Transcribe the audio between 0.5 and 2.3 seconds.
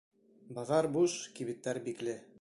Баҙар буш, кибеттәр бикле.